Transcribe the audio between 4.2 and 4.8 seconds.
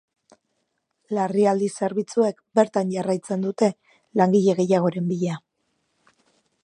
langile